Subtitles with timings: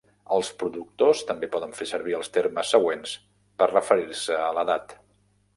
[0.35, 3.15] Els productors també poden fer servir els termes següents
[3.63, 5.01] per referir-se a l'edat.